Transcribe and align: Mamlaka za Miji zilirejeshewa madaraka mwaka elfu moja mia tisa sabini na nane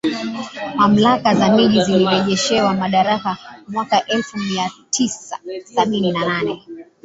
Mamlaka 0.75 1.35
za 1.35 1.51
Miji 1.55 1.83
zilirejeshewa 1.83 2.73
madaraka 2.73 3.37
mwaka 3.67 4.05
elfu 4.05 4.37
moja 4.37 4.49
mia 4.51 4.71
tisa 4.89 5.39
sabini 5.63 6.11
na 6.11 6.25
nane 6.25 6.63